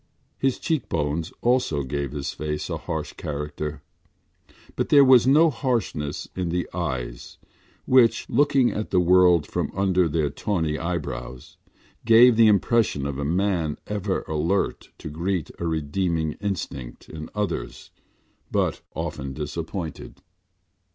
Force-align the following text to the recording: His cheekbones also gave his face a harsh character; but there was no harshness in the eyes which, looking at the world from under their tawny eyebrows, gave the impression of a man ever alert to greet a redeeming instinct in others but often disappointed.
His 0.39 0.57
cheekbones 0.57 1.31
also 1.41 1.83
gave 1.83 2.11
his 2.11 2.33
face 2.33 2.71
a 2.71 2.77
harsh 2.77 3.13
character; 3.13 3.83
but 4.75 4.89
there 4.89 5.05
was 5.05 5.27
no 5.27 5.51
harshness 5.51 6.27
in 6.35 6.49
the 6.49 6.67
eyes 6.73 7.37
which, 7.85 8.27
looking 8.27 8.71
at 8.71 8.89
the 8.89 8.99
world 8.99 9.45
from 9.45 9.71
under 9.75 10.09
their 10.09 10.31
tawny 10.31 10.79
eyebrows, 10.79 11.57
gave 12.03 12.35
the 12.35 12.47
impression 12.47 13.05
of 13.05 13.19
a 13.19 13.23
man 13.23 13.77
ever 13.85 14.23
alert 14.23 14.89
to 14.97 15.07
greet 15.07 15.51
a 15.59 15.67
redeeming 15.67 16.31
instinct 16.41 17.07
in 17.07 17.29
others 17.35 17.91
but 18.49 18.81
often 18.95 19.33
disappointed. 19.33 20.23